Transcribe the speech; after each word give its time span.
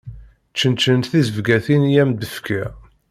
Čenčen 0.59 0.99
tizebgatin 1.01 1.81
i 1.91 1.99
am-d-fkiɣ. 2.01 2.71